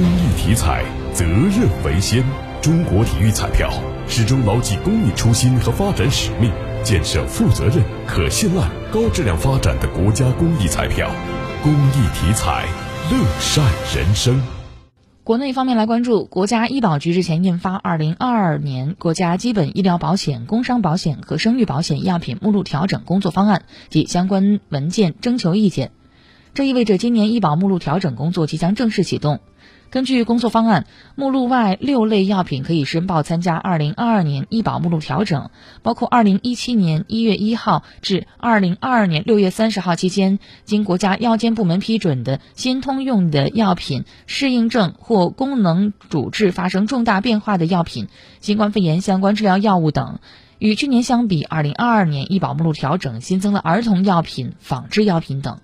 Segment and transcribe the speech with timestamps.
[0.00, 2.24] 公益体彩，责任为先。
[2.62, 3.70] 中国体育彩票
[4.08, 6.50] 始终牢记公益初心和发展使命，
[6.82, 11.10] 建设负责任、可信赖、高质量发展的国家公益彩票。
[11.62, 12.66] 公益体彩，
[13.10, 13.62] 乐善
[13.94, 14.40] 人生。
[15.22, 25.90] 国内方面来关注，国家医保局日前印发《二零二二年国家基本医疗保险、工伤保险和生育保险药品目录调整工作方案》及相关文件征求意见。
[26.54, 29.40] 这意味着今年医保目录调整工作即将正式启动。
[29.90, 30.86] 根据工作方案，
[31.16, 35.50] 目录外六类药品可以申报参加2022年医保目录调整，
[35.82, 48.06] 包括2017年1月1号至2022年6月30号期间经国家药监部门批准的新通用的药品、适应症或功能主治发生重大变化的药品、
[48.38, 50.20] 新冠肺炎相关治疗药物等。
[50.60, 55.58] 与去年相比，2022年医保目录调整新增了儿童药品、仿制药品等。